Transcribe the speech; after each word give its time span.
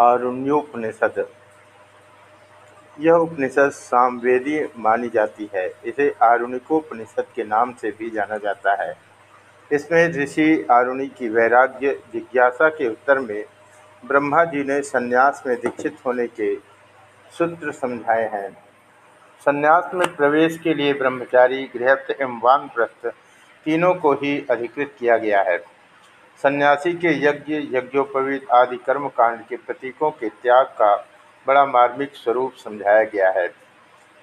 आरुण्योपनिषद 0.00 1.28
यह 3.00 3.14
उपनिषद 3.14 3.70
सामवेदी 3.70 4.60
मानी 4.78 5.08
जाती 5.08 5.50
है। 5.54 5.74
इसे 5.84 6.14
आरुणिकोपनिषद 6.22 7.26
के 7.34 7.44
नाम 7.44 7.72
से 7.72 7.90
भी 7.90 8.10
जाना 8.10 8.36
जाता 8.36 8.82
है। 8.82 8.94
इसमें 9.72 10.08
ऋषि 10.08 10.66
आरुणि 10.70 11.06
की 11.06 11.28
वैराग्य, 11.28 12.00
जिज्ञासा 12.12 12.68
के 12.68 12.88
उत्तर 12.88 13.18
में 13.18 13.44
ब्रह्मा 14.06 14.44
जी 14.44 14.64
ने 14.64 14.82
संन्यास 14.82 15.42
में 15.46 15.56
दीक्षित 15.56 15.96
होने 16.06 16.26
के 16.26 16.54
सूत्र 17.38 17.72
समझाए 17.72 18.28
हैं। 18.28 18.50
संन्यास 19.40 19.90
में 19.94 20.16
प्रवेश 20.16 20.58
के 20.58 20.74
लिए 20.74 20.94
ब्रह्मचारी, 20.94 21.64
गृहस्थ 21.76 22.10
एवं 22.20 22.40
वानप्रस्थ 22.44 23.06
तीनों 23.64 23.94
को 23.94 24.12
ही 24.12 24.46
अधिकृत 24.50 24.94
किया 24.98 25.16
गया 25.16 25.42
है। 25.42 25.79
सन्यासी 26.42 26.92
के 26.92 27.08
यज्ञ, 27.08 27.54
यज्ञोपवीत 27.76 28.50
आदि 28.50 28.76
कर्मकांड 28.76 29.40
के 29.46 29.56
प्रतीकों 29.56 30.10
के 30.10 30.28
त्याग 30.28 30.66
का 30.66 30.94
बड़ा 31.46 31.64
मार्मिक 31.66 32.14
स्वरूप 32.14 32.52
समझाया 32.54 33.02
गया 33.04 33.30
है। 33.30 33.48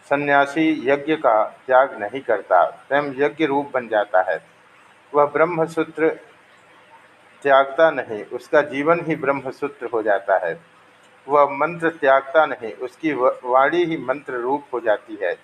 सन्यासी 0.09 0.89
यज्ञ 0.89 1.15
का 1.15 1.43
त्याग 1.67 1.99
नहीं 2.01 2.21
करता, 2.21 2.65
स्वयं 2.87 3.13
यज्ञ 3.17 3.45
रूप 3.45 3.71
बन 3.73 3.87
जाता 3.87 4.21
है। 4.31 4.41
वह 5.15 5.25
ब्रह्मसूत्र 5.25 6.09
त्यागता 7.43 7.91
नहीं, 7.91 8.23
उसका 8.25 8.61
जीवन 8.61 9.05
ही 9.05 9.15
ब्रह्मसूत्र 9.15 9.89
हो 9.93 10.01
जाता 10.03 10.47
है। 10.47 10.59
वह 11.27 11.45
मंत्र 11.45 11.89
त्यागता 11.89 12.45
नहीं, 12.45 12.73
उसकी 12.73 13.13
वाणी 13.13 13.83
ही 13.83 13.97
मंत्र 13.97 14.33
रूप 14.33 14.63
हो 14.73 14.79
जाती 14.79 15.19
है। 15.23 15.37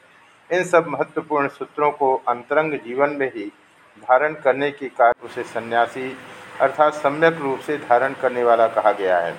इन 0.51 0.63
सब 0.63 0.87
महत्वपूर्ण 0.87 1.47
सूत्रों 1.47 1.91
को 1.91 2.15
अंतरंग 2.27 2.73
जीवन 2.73 3.09
में 3.09 3.31
ही 3.35 3.51
धारण 3.97 4.33
करने 4.33 4.71
के 4.71 4.89
कारण 4.89 5.25
उसे 5.25 5.43
सन्यासी 5.43 6.17
अर्थात 6.61 6.93
सम्यक 6.93 7.37
रूप 7.41 7.59
से 7.59 7.77
धारण 7.79 8.13
करने 8.21 8.43
वाला 8.43 8.67
कहा 8.67 8.91
गया 8.91 9.17
है। 9.19 9.33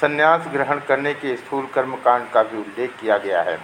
संन्यास 0.00 0.46
ग्रहण 0.52 0.78
करने 0.78 1.14
के 1.14 1.36
स्थूल 1.36 1.66
कर्मकांड 1.74 2.28
का 2.30 2.42
भी 2.42 2.58
उल्लेख 2.58 2.90
किया 3.00 3.18
गया 3.18 3.42
है। 3.42 3.56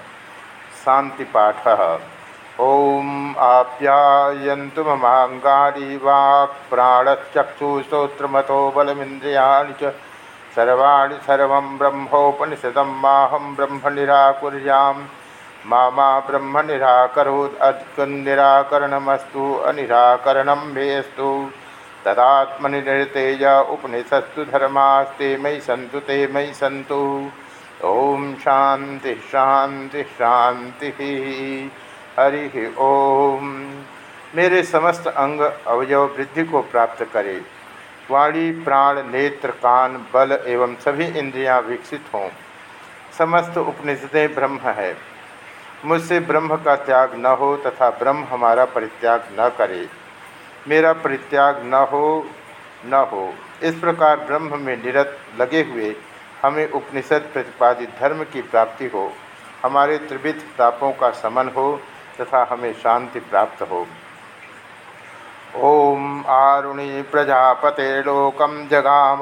शांति 0.84 1.24
पाठ, 1.24 1.66
ओम 2.60 3.34
आप्यायन्तु 3.38 4.84
ममांगाणी 4.84 5.96
वाक् 5.96 6.70
प्राणश्चक्षुश्रोत्रमतो 6.70 8.60
बलमिन्द्रियाणि 8.70 9.74
च 9.82 9.92
सर्वाणि 10.56 11.16
सर्वं 11.26 11.76
ब्रह्मोपनिषदं 11.78 12.94
माहं 13.00 13.54
ब्रह्म 13.54 13.88
निराकुर्यां 13.94 14.94
मा 15.66 15.88
मा 15.90 16.08
ब्रह्म 16.20 16.60
निराकरोत् 16.60 18.00
निराकरणमस्तु, 18.00 19.54
अनिराकरणं 19.66 20.66
मेस्तु 20.74 21.28
तदात्मनिर्तेज 22.06 23.42
उपनिषत्सु 23.70 24.44
धर्मास्ते 24.44 25.36
मयि 25.36 25.60
सन्तु 25.60 26.00
ते 26.00 26.26
मयि 26.26 26.52
सन्तु। 26.54 27.00
ओम 27.84 28.34
शांति 28.34 29.14
शांति 29.32 30.02
शांति 30.18 30.90
हरि 32.18 32.74
ओम 32.78 33.48
मेरे 34.34 34.62
समस्त 34.62 35.06
अंग 35.06 35.40
अवयव 35.40 36.04
वृद्धि 36.16 36.44
को 36.44 36.60
प्राप्त 36.62 37.02
करे। 37.12 37.40
वाणी, 38.10 38.50
प्राण, 38.64 38.98
नेत्र, 39.06 39.50
कान, 39.50 39.96
बल 40.14 40.38
एवं 40.46 40.74
सभी 40.76 41.06
इंद्रियाँ 41.18 41.60
विकसित 41.60 42.04
हों। 42.14 42.28
समस्त 43.18 43.58
उपनिषदें 43.58 44.34
ब्रह्म 44.34 44.58
है। 44.70 44.96
मुझसे 45.84 46.20
ब्रह्म 46.20 46.56
का 46.56 46.76
त्याग 46.76 47.14
न 47.14 47.26
हो 47.26 47.56
तथा 47.56 47.90
ब्रह्म 47.90 48.24
हमारा 48.24 48.64
परित्याग 48.64 49.24
न 49.40 49.48
करे। 49.58 49.86
मेरा 50.68 50.92
परित्याग 50.94 51.62
न 51.64 51.86
हो 51.92 52.06
न 52.86 53.06
हो। 53.12 53.32
इस 53.62 53.74
प्रकार 53.74 54.16
ब्रह्म 54.20 54.58
में 54.60 54.76
निरत 54.76 55.16
लगे 55.40 55.62
हुए 55.62 55.94
हमें 56.42 56.68
उपनिषद 56.70 57.28
प्रतिपादित 57.32 57.90
धर्म 58.00 58.22
की 58.24 58.42
प्राप्ति 58.42 58.86
हो, 58.86 59.10
हमारे 59.62 59.98
त्रिविध 59.98 60.42
तापों 60.58 60.92
का 60.92 61.10
समन 61.12 61.48
हो 61.56 61.68
तथा 62.20 62.46
हमें 62.50 62.72
शांति 62.74 63.20
प्राप्त 63.20 63.62
हो। 63.62 63.86
ओम 65.62 66.24
आरुणि 66.28 67.02
प्रजापतेलोकम 67.02 68.66
जगाम 68.68 69.20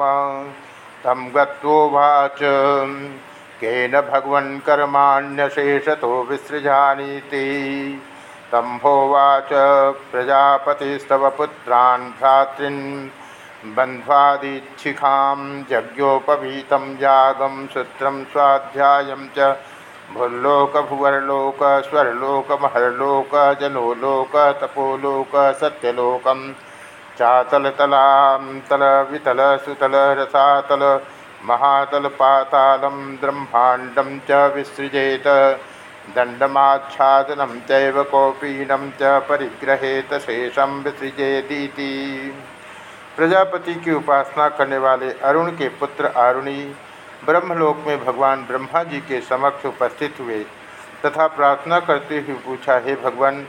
तम 1.03 1.27
गत्वाच 1.35 2.39
केन 3.59 3.91
भगवन् 4.01 4.59
कर्माण्यशेषतो 4.59 6.23
विसृजानीति। 6.23 7.45
तम्भोवाच 8.55 9.49
प्रजापतिस्तव 10.11 11.29
पुत्रान् 11.29 12.03
भ्रातॄन् 12.09 13.09
बन्ध्वादिच्छिखां 13.75 15.39
यज्ञोपवीतं 15.71 16.85
यागं 17.01 17.67
सूत्रं 17.67 18.23
स्वाध्यायं 18.23 19.27
च 19.37 19.57
जनोलोक, 23.61 24.35
तपोलोक, 24.61 25.35
सत्यलोकं, 25.35 26.53
चातलतलां 27.19 28.59
तलवितल 28.69 29.57
सुतल, 29.65 29.95
रसातल 30.19 30.99
महातलपातालं 31.45 33.15
ब्रह्माण्डं 33.15 34.19
च 34.19 34.31
विसृजेत। 34.55 35.27
दंडमाच्छादनम 36.09 37.59
चैव 37.59 38.03
च 39.01 39.21
परिग्रहेत 39.29 40.13
शेषम 40.13 40.81
विसृजेदीति। 40.83 41.91
प्रजापति 43.17 43.73
की 43.75 43.91
उपासना 43.91 44.47
करने 44.49 44.77
वाले 44.77 45.11
अरुण 45.23 45.51
के 45.51 45.69
पुत्र 45.69 46.05
आरुणी 46.17 46.75
ब्रह्मलोक 47.25 47.83
में 47.87 48.05
भगवान 48.05 48.45
ब्रह्मा 48.45 48.83
जी 48.83 48.99
के 48.99 49.21
समक्ष 49.21 49.65
उपस्थित 49.65 50.19
हुए 50.19 50.39
तथा 51.05 51.27
प्रार्थना 51.27 51.79
करते 51.79 52.19
हुए 52.19 52.35
पूछा, 52.35 52.77
हे 52.77 52.95
भगवान, 52.95 53.45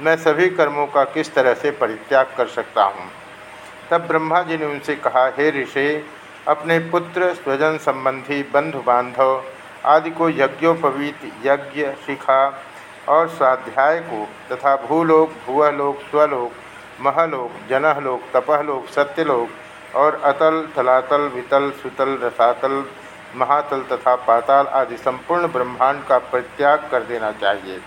मैं 0.00 0.16
सभी 0.16 0.48
कर्मों 0.50 0.86
का 0.86 1.04
किस 1.04 1.34
तरह 1.34 1.54
से 1.54 1.70
परित्याग 1.70 2.26
कर 2.36 2.46
सकता 2.46 2.82
हूँ? 2.82 3.10
तब 3.90 4.06
ब्रह्मा 4.06 4.42
जी 4.42 4.56
ने 4.56 4.66
उनसे 4.66 4.94
कहा, 4.96 5.26
हे 5.28 5.50
ऋषि, 5.62 6.04
अपने 6.48 6.78
पुत्र, 6.78 7.34
स्वजन 7.34 7.76
संबंधी 7.76 8.42
बंधु 8.42 8.78
बांधव 8.78 9.42
आदि 9.88 10.10
को 10.10 10.28
यज्ञोपवीत, 10.30 11.20
यज्ञ, 11.44 11.84
शिखा 12.06 12.62
और 13.08 13.28
स्वाध्याय 13.28 14.00
को 14.00 14.28
तथा 14.52 14.74
भूलोक, 14.76 15.30
भुवलोक, 15.46 16.00
स्वलोक, 16.00 16.52
महलोक, 17.00 17.50
जनहलोक, 17.70 18.22
तपहलोक, 18.34 18.86
सत्यलोक 18.86 19.96
और 19.96 20.20
अतल 20.24 20.68
तलातल 20.76 21.20
वितल, 21.34 21.70
सुतल, 21.70 22.18
रसातल, 22.22 22.84
महातल 23.36 23.82
तथा 23.82 24.14
पाताल 24.14 24.66
आदि 24.66 24.96
संपूर्ण 24.96 25.46
ब्रह्मांड 25.46 26.04
का 26.04 26.18
परित्याग 26.18 26.88
कर 26.90 27.02
देना 27.02 27.30
चाहिए। 27.32 27.80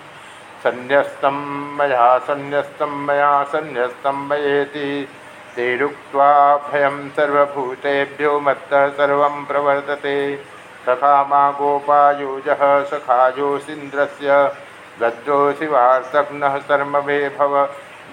सन्न्यस्तं 0.63 1.37
मया 1.77 2.17
सन्न्यस्तं 2.17 3.05
मया 3.05 3.43
सन्न्यस्तं 3.43 4.27
मयेति। 4.27 5.07
तेरुक्त्वा 5.55 6.57
भयं 6.57 7.09
सर्वभूतेभ्यो 7.09 8.39
मत्तः 8.39 8.87
सर्वं 8.89 9.45
प्रवर्तते। 9.45 10.15
सखा 10.85 11.15
मा 11.29 11.43
गोपायुजः 11.59 12.61
सखायोसीन्द्रस्य 12.91 14.29
गद्रोऽसि 15.01 15.67
वार्तघ्नः 15.73 16.55
सर्ममे 16.67 17.19
भव 17.37 17.53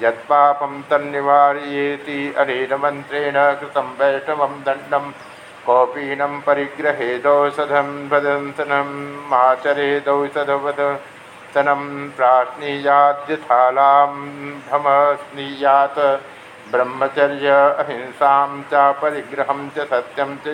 यत्पापं 0.03 0.73
तन्निवारयेति 0.91 2.19
अनेन 2.39 2.73
मन्त्रेण 2.83 3.37
कृतं 3.61 3.89
वैष्णवं 4.01 4.55
दण्डं 4.67 5.05
कौपीनं 5.67 6.35
परिग्रहेदौषधं 6.47 7.89
वदन्तनं 8.11 8.91
माचरेदौषधवदतनं 9.31 10.93
प्राश्नीयाद्यथालां 12.17 14.13
भ्रमस्नीयात् 14.69 16.01
ब्रह्मचर्य 16.73 17.49
अहिंसां 17.83 18.51
च 18.71 18.73
परिग्रहं 19.03 19.61
च 19.77 19.77
सत्यं 19.91 20.31
च 20.45 20.47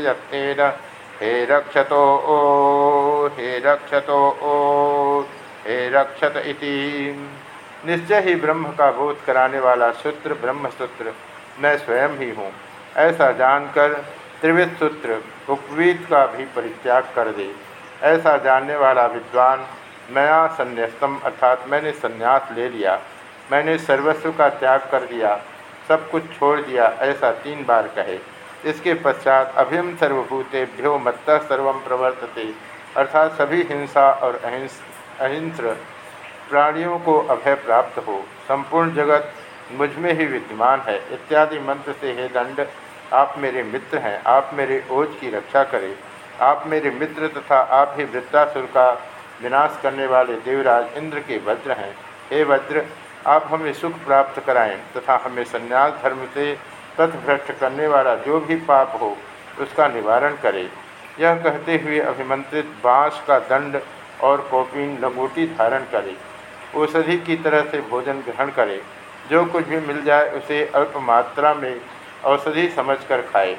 हे 1.23 1.45
रक्षतो 1.45 2.03
ओ 2.29 3.29
हे 3.29 3.59
रक्षतो 3.59 4.19
ओ 4.45 5.21
हे 5.67 5.77
रक्षत 5.91 6.43
इति। 6.47 6.73
निश्चय 7.87 8.21
ही 8.21 8.35
ब्रह्म 8.37 8.73
का 8.73 8.91
बोध 8.91 9.25
कराने 9.27 9.61
वाला 9.61 9.91
सूत्र 9.93 10.35
ब्रह्म 10.41 10.69
सूत्र 10.71 11.13
मैं 11.61 11.77
स्वयं 11.79 12.19
ही 12.19 12.31
हूँ। 12.31 12.51
ऐसा 12.99 13.31
जानकर 13.33 13.95
त्रिविध 14.41 14.75
सूत्र 14.79 15.21
उपवीत 15.49 16.07
का 16.11 16.25
भी 16.27 16.45
परित्याग 16.57 17.05
कर 17.15 17.31
दे। 17.31 17.51
ऐसा 18.07 18.37
जानने 18.39 18.77
वाला 18.77 19.07
विद्वान, 19.07 19.65
मया 20.11 20.47
संन्यास्तम, 20.55 21.17
अर्थात 21.25 21.65
मैंने 21.69 21.93
संन्यास 21.93 22.49
ले 22.57 22.69
लिया। 22.69 22.99
मैंने 23.53 23.79
सर्वस्व 23.81 24.33
का 24.33 24.49
त्याग 24.51 24.89
कर 24.91 25.05
दिया, 25.07 25.41
सब 25.89 26.11
कुछ 26.11 26.23
छोड़ 26.39 26.61
दिया, 26.61 26.93
ऐसा 27.03 27.31
तीन 27.43 27.65
बार 27.65 27.89
कहे। 27.97 28.19
इसके 28.65 28.95
पश्चात 28.95 29.55
अभिम 29.57 29.95
सर्वभूतेभ्यो 29.97 30.99
मत्त 30.99 31.31
सर्व 31.49 31.73
प्रवर्तते। 31.87 32.45
अर्थात 32.97 33.33
सभी 33.33 33.63
हिंसा 33.63 34.11
और 34.13 34.41
अहिंस 34.45 34.81
अहिंस 35.21 35.61
प्राणियों 36.51 36.99
को 36.99 37.19
अभय 37.27 37.55
प्राप्त 37.57 37.99
हो। 37.99 38.21
संपूर्ण 38.49 38.95
जगत 38.95 39.33
मुझमें 39.73 40.13
ही 40.13 40.27
विद्यमान 40.27 40.81
है। 40.81 40.97
इत्यादि 41.13 41.59
मंत्र 41.59 41.93
से 41.93 42.13
हे 42.13 42.29
दंड, 42.29 42.67
आप 43.13 43.35
मेरे 43.39 43.63
मित्र 43.63 43.99
हैं। 43.99 44.23
आप 44.27 44.51
मेरे 44.55 44.85
ओज 44.91 45.17
की 45.21 45.31
रक्षा 45.31 45.63
करें। 45.65 45.95
आप 46.41 46.65
मेरे 46.67 46.91
मित्र 46.91 47.29
तथा 47.29 47.59
आप 47.73 47.95
ही 47.99 48.05
वृत्तासुर 48.05 48.67
का 48.75 48.91
विनाश 49.43 49.79
करने 49.83 50.07
वाले 50.07 50.35
देवराज 50.41 50.97
इंद्र 50.97 51.21
के 51.21 51.39
वज्र 51.47 51.73
हैं। 51.73 51.95
हे 52.31 52.43
वज्र, 52.45 52.85
आप 53.27 53.49
हमें 53.51 53.73
सुख 53.73 53.93
प्राप्त 54.05 54.43
कराएँ 54.47 54.77
तथा 54.97 55.17
हमें 55.25 55.45
संन्यास 55.45 55.93
धर्म 56.03 56.27
से 56.35 56.53
तथभ्रष्ट 57.01 57.53
करने 57.53 57.87
वाला 57.87 58.15
जो 58.15 58.41
भी 58.41 58.57
पाप 58.57 58.99
हो, 59.01 59.17
उसका 59.61 59.89
निवारण 59.89 60.37
करे। 60.37 60.69
यह 61.21 61.35
कहते 61.35 61.77
हुए 61.77 62.01
अभिमंत्रित 62.01 62.73
बाँस 62.85 63.23
का 63.29 63.39
दंड 63.39 63.81
और 64.21 64.49
कौपीन 64.51 64.99
लंगोटी 64.99 65.47
धारण 65.47 65.81
करे। 65.81 66.17
औषधि 66.77 67.19
की 67.19 67.37
तरह 67.37 67.63
से 67.63 67.81
भोजन 67.81 68.13
ग्रहण 68.13 68.51
करे। 68.51 68.83
जो 69.31 69.45
कुछ 69.45 69.67
भी 69.67 69.77
मिल 69.77 70.03
जाए, 70.05 70.31
उसे 70.31 70.71
अल्प 70.75 70.93
मात्रा 70.97 71.55
में 71.55 71.81
औषधि 72.25 72.69
समझकर 72.69 73.23
खाए। 73.23 73.53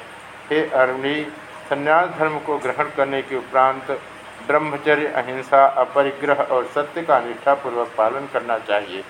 हे 0.50 0.66
अरुणी 0.70 1.32
संन्यास 1.70 2.08
धर्म 2.18 2.38
को 2.38 2.58
ग्रहण 2.58 2.84
करने 2.96 3.22
के 3.22 3.36
उपरांत 3.36 4.00
ब्रह्मचर्य, 4.46 5.06
अहिंसा, 5.06 5.66
अपरिग्रह 5.66 6.34
और 6.34 6.64
सत्य 6.64 7.02
का 7.02 7.20
निष्ठापूर्वक 7.20 7.90
पालन 7.98 8.28
करना 8.32 8.58
चाहिए। 8.58 9.04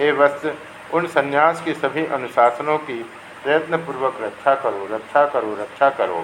हे 0.00 0.12
वत्स, 0.12 0.52
उन 0.94 1.06
संन्यास 1.06 1.62
के 1.64 1.74
सभी 1.74 2.06
अनुशासनों 2.06 2.78
की 2.78 3.10
प्रयत्नपूर्वक 3.46 4.16
रक्षा 4.22 4.52
करो 4.62 4.86
रक्षा 4.92 5.20
करो 5.32 5.50
रक्षा 5.54 5.88
करो। 5.98 6.22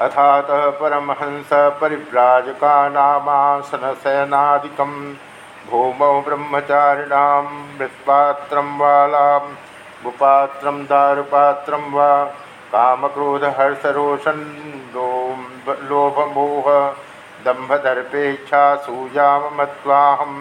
अथात 0.00 0.50
परमहंस 0.80 1.48
परिव्राजका 1.80 2.74
नामासन 2.88 3.86
शयनादिकम 4.02 4.92
भूमौ 5.70 6.10
ब्रह्मचारिणां 6.26 7.42
मृत्पात्रं 7.78 8.68
वालां 8.78 9.46
गुपात्र 10.04 10.66
दारुपात्रं 10.92 11.84
वा 11.94 12.10
कामक्रोधहर्षरोषन् 12.74 14.44
लोभमोह 15.90 16.66
दम्भदर्पेच्छासूयामत्वाहं 17.44 20.34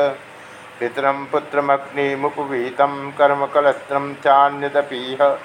पितरम 0.81 1.25
पुत्रमग्निमुपवीत 1.25 2.77
कर्मकलस्त्रम 3.19 4.15
चान्यदपीह। 4.15 5.39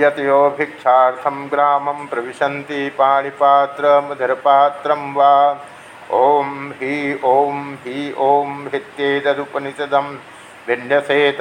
यतो 0.00 0.50
भिक्षार्थम 0.50 1.48
ग्रामं 1.52 2.06
प्रविशन्ति 2.06 2.88
पाणिपात्रमुदरपात्रं 2.88 5.14
वा। 5.14 5.60
ओम 6.10 6.70
ही 6.70 7.20
ओम 7.24 7.74
ही 7.74 8.14
ओम 8.18 8.68
हित्येतदुपनिषदं 8.72 10.16
विन्यसेत। 10.68 11.38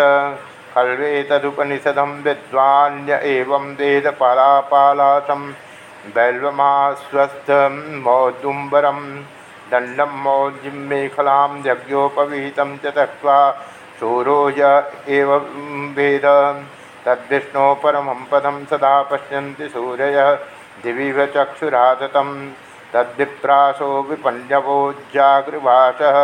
खल्वेतदुपनिषदं 0.75 2.23
विद्वान्य 2.23 3.19
एवं 3.23 3.75
वेदपालापालासं। 3.75 5.51
दण्डं 9.71 10.23
मौजिं 10.23 10.87
मेखलां 10.89 11.61
यज्ञोपवीतं 11.65 12.77
च 12.77 12.85
त्यक्त्वा 12.85 13.51
शूरो 13.99 14.49
य 14.49 14.83
एव 15.09 15.35
वेद। 15.97 16.25
तद्विष्णो 17.05 17.75
परमं 17.75 18.23
पदं 18.31 18.65
सदा 18.65 19.01
पश्यन्ति 19.01 19.69
सूर्यः 19.69 20.37
दिविव 20.83 21.25
चक्षुराधतं 21.25 22.51
तद्विप्रासो 22.93 24.05
विपण्यवोज्जागृवासः 24.09 26.17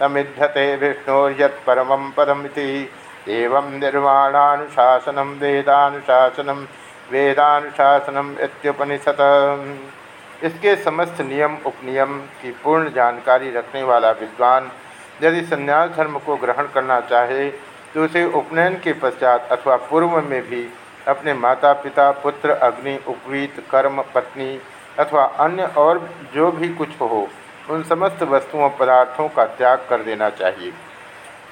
तमिध्यते 0.00 0.76
विष्णोर्यत्परमं 0.76 2.10
पदमिति। 2.16 2.90
एवं 3.28 3.80
निर्वाणानुशासनं, 3.80 5.38
वेदानुशासनं 5.38 6.66
वेदानुशासनम 7.12 8.34
इसके 10.42 10.74
समस्त 10.76 11.20
नियम, 11.20 11.56
उपनियम 11.66 12.18
की 12.42 12.50
पूर्ण 12.62 12.92
जानकारी 12.92 13.50
रखने 13.50 13.82
वाला 13.82 14.10
विद्वान 14.20 14.70
यदि 15.22 15.42
संन्यास 15.46 15.90
धर्म 15.96 16.18
को 16.18 16.36
ग्रहण 16.36 16.66
करना 16.74 17.00
चाहे 17.02 17.48
तो 17.94 18.04
उसे 18.04 18.24
उपनयन 18.26 18.74
के 18.84 18.92
पश्चात 19.00 19.48
अथवा 19.52 19.76
पूर्व 19.90 20.20
में 20.20 20.42
भी 20.42 20.66
अपने 21.08 21.34
माता 21.34 21.72
पिता 21.74 22.10
पुत्र, 22.22 22.50
अग्नि, 22.50 22.98
उपवीत, 23.08 23.62
कर्म, 23.70 24.02
पत्नी 24.14 24.58
अथवा 24.98 25.24
अन्य 25.40 25.64
और 25.78 25.98
जो 26.34 26.50
भी 26.52 26.68
कुछ 26.74 27.00
हो, 27.00 27.28
उन 27.70 27.82
समस्त 27.82 28.22
वस्तुओं, 28.24 28.68
पदार्थों 28.70 29.28
का 29.28 29.44
त्याग 29.52 29.86
कर 29.90 30.02
देना 30.02 30.28
चाहिए। 30.32 30.72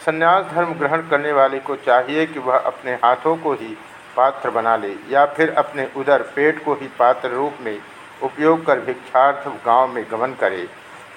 संन्यास 0.06 0.44
धर्म 0.52 0.72
ग्रहण 0.74 1.08
करने 1.08 1.32
वाले 1.32 1.58
को 1.60 1.76
चाहिए 1.78 2.26
कि 2.26 2.38
वह 2.38 2.56
अपने 2.56 2.92
हाथों 3.04 3.36
को 3.36 3.52
ही 3.54 3.76
पात्र 4.16 4.50
बना 4.50 4.76
ले 4.76 4.94
या 5.10 5.24
फिर 5.28 5.50
अपने 5.54 5.88
उधर 5.96 6.22
पेट 6.36 6.64
को 6.64 6.74
ही 6.74 6.88
पात्र 6.98 7.28
रूप 7.30 7.58
में 7.60 7.78
उपयोग 8.22 8.64
कर 8.66 8.80
भिक्षार्थ 8.80 9.48
गाँव 9.66 9.92
में 9.92 10.04
गमन 10.10 10.34
करे। 10.40 10.68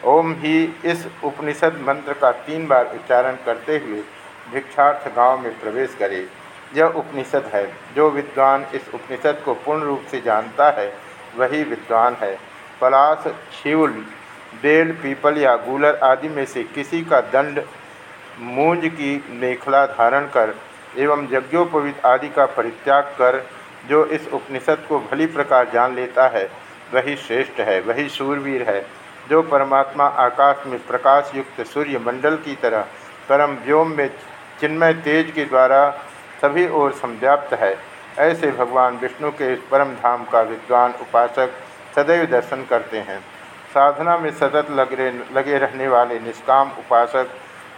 ओम 0.06 0.34
ही 0.34 0.64
इस 0.86 1.06
उपनिषद 1.24 1.80
मंत्र 1.88 2.14
का 2.14 2.32
तीन 2.46 2.68
बार 2.68 2.86
उच्चारण 2.86 3.36
करते 3.46 3.78
हुए 3.78 4.02
भिक्षार्थ 4.54 5.16
गाँव 5.16 5.40
में 5.40 5.60
प्रवेश 5.60 5.96
करे। 6.00 6.28
यह 6.76 6.86
उपनिषद 6.86 7.50
है। 7.54 7.66
जो 7.96 8.10
विद्वान 8.10 8.66
इस 8.76 8.90
उपनिषद 8.94 9.42
को 9.46 9.54
पूर्ण 9.56 9.84
रूप 9.84 10.04
से 10.12 10.22
जानता 10.22 10.70
है, 10.72 10.94
वही 11.38 11.64
विद्वान 11.64 12.16
है। 12.22 12.36
पलास 12.82 13.28
शिवल 13.64 13.92
बेल, 14.62 14.92
पीपल 14.94 15.38
या 15.38 15.56
गूलर 15.56 15.96
आदि 15.96 16.30
में 16.30 16.46
से 16.46 16.64
किसी 16.64 17.02
का 17.04 17.22
दंड, 17.22 17.62
मूंज 18.40 18.86
की 18.86 19.24
मेखला 19.30 19.86
धारण 19.86 20.26
कर 20.28 20.56
एवं 20.98 21.28
यज्ञोपवीत 21.32 22.06
आदि 22.06 22.30
का 22.30 22.46
परित्याग 22.46 23.04
कर, 23.04 23.44
जो 23.88 24.06
इस 24.06 24.28
उपनिषद 24.34 24.86
को 24.90 25.00
भली 25.00 25.26
प्रकार 25.26 25.70
जान 25.74 25.96
लेता 25.96 26.28
है 26.28 26.50
वही 26.94 27.16
श्रेष्ठ 27.18 27.60
है, 27.60 27.80
वही 27.82 28.08
सूरवीर 28.10 28.70
है, 28.70 28.86
जो 29.30 29.42
परमात्मा 29.42 30.06
आकाश 30.06 30.66
में 30.68 30.80
प्रकाश 30.88 31.32
युक्त 31.36 31.66
सूर्य 31.68 32.00
मंडल 32.00 32.36
की 32.36 32.56
तरह 32.56 32.86
परम 33.30 33.58
व्योम 33.66 33.92
में 33.92 34.08
चिन्मय 34.60 34.94
तेज 34.94 35.32
के 35.32 35.46
द्वारा 35.46 35.90
सभी 36.42 36.68
ओर 36.70 36.92
संव्याप्त 36.92 37.54
है। 37.54 37.76
ऐसे 38.20 38.52
भगवान 38.52 38.98
विष्णु 38.98 39.30
के 39.32 39.54
इस 39.54 39.60
परम 39.72 39.94
धाम 39.94 40.24
का 40.24 40.42
विद्वान 40.42 40.94
उपासक 41.02 41.54
सदैव 41.96 42.26
दर्शन 42.26 42.66
करते 42.66 42.98
हैं। 43.00 43.20
साधना 43.74 44.18
में 44.18 44.30
सतत 44.32 44.68
लगे 44.72 45.10
लगे 45.36 45.58
रहने 45.58 45.88
वाले 45.88 46.20
निष्काम 46.20 46.72
उपासक 46.80 47.30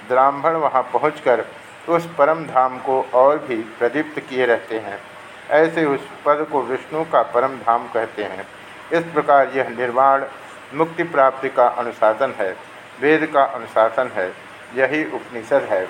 ब्राह्मण 0.10 0.56
वहाँ 0.56 0.82
पहुंचकर 0.94 1.46
उस 1.90 2.06
परम 2.18 2.44
धाम 2.46 2.78
को 2.80 3.02
और 3.14 3.38
भी 3.38 3.56
प्रदीप्त 3.80 4.20
किए 4.20 4.46
रहते 4.46 4.80
हैं। 4.80 5.00
ऐसे 5.54 5.86
उस 5.86 6.08
पद 6.26 6.46
को 6.52 6.62
विष्णु 6.62 7.04
का 7.04 7.22
परम 7.34 7.56
धाम 7.58 7.88
कहते 7.88 8.24
हैं। 8.24 8.48
इस 8.94 9.04
प्रकार 9.04 9.52
यह 9.56 9.70
निर्वाण 9.70 10.24
मुक्ति 10.74 11.04
प्राप्ति 11.04 11.50
का 11.50 11.68
अनुशासन 11.68 12.34
है, 12.40 12.52
वेद 13.02 13.26
का 13.34 13.44
अनुशासन 13.44 14.12
है, 14.16 14.32
यही 14.76 15.04
उपनिषद 15.06 15.68
है। 15.72 15.88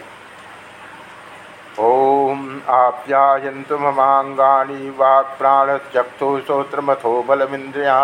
ओम 1.80 2.62
आप्यायन्तु 2.70 3.78
ममांगाणी 3.78 4.90
वाक् 4.90 5.38
प्राणचक्षु 5.38 6.40
श्रोत्रमथो 6.40 7.22
बलमिंद्रिया 7.24 8.00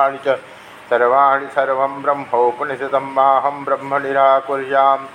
सर्वाणी 0.90 1.48
सर्व 1.48 1.86
ब्रह्मोपनिषदम 1.88 3.12
माहम 3.16 3.64
ब्रह्म 3.66 3.98
निराकुर्याम 3.98 5.08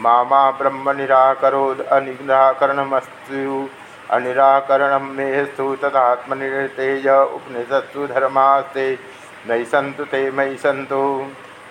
मामा 0.00 0.50
ब्रह्म 0.50 0.90
निराकरोद 0.90 1.80
अनिराकरणमस्तु 1.80 3.68
अनिराकरण 4.10 5.02
मेहस्तु 5.02 5.76
तदात्मनिर्तेज 5.76 7.08
उपनिषत्सु 7.08 8.06
धर्मास्ते। 8.06 8.98
मयि 9.48 9.64
सन्तु 9.64 10.04
ते 10.04 10.30
मयि 10.30 10.56
सन्तु। 10.56 11.02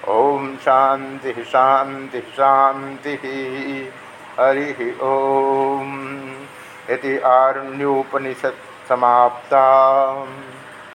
ओम 0.07 0.55
शांति 0.55 1.33
शांति 1.33 2.19
शांति 2.19 3.13
हरि 4.39 4.99
ओम। 5.01 5.91
इति 6.89 7.17
आरण्योपनिषत् 7.19 8.89
समाप्ता। 8.89 9.63